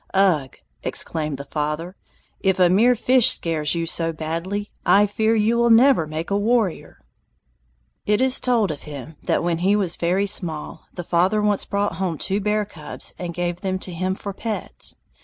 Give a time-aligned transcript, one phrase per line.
[0.15, 1.95] "Ugh," exclaimed the father,
[2.39, 6.35] "if a mere fish scares you so badly, I fear you will never make a
[6.35, 7.01] warrior!"
[8.07, 11.97] It is told of him that when he was very small, the father once brought
[11.97, 14.95] home two bear cubs and gave them to him for pets.